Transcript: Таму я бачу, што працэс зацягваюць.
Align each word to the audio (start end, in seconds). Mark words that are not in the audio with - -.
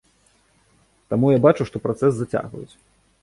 Таму 1.13 1.25
я 1.35 1.39
бачу, 1.45 1.63
што 1.71 1.77
працэс 1.85 2.11
зацягваюць. 2.21 2.73